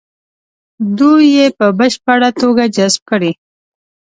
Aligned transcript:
دوی 0.97 1.23
یې 1.37 1.47
په 1.57 1.67
بشپړه 1.79 2.29
توګه 2.41 2.63
جذب 2.75 3.01
کړي. 3.09 3.31